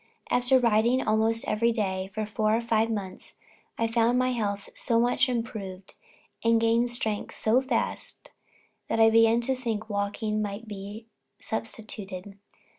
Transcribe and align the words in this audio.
After 0.31 0.57
riding 0.59 0.99
almost 1.05 1.47
every 1.47 1.71
day, 1.71 2.09
for 2.15 2.25
four 2.25 2.57
or 2.57 2.61
five 2.61 2.89
months, 2.89 3.35
I 3.77 3.85
found 3.85 4.17
my 4.17 4.31
health 4.31 4.67
so 4.73 4.99
much 4.99 5.29
improved, 5.29 5.93
and 6.43 6.59
gained 6.59 6.89
strength 6.89 7.35
so 7.35 7.61
fast, 7.61 8.31
that 8.87 8.99
I 8.99 9.11
began 9.11 9.41
to 9.41 9.53
think 9.55 9.91
walking 9.91 10.41
might 10.41 10.67
be 10.67 11.05
substituted. 11.39 12.39